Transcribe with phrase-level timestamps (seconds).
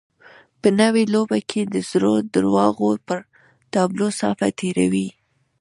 [0.61, 3.19] په نوې لوبه کې د زړو درواغو پر
[3.73, 5.07] تابلو صافه تېروي.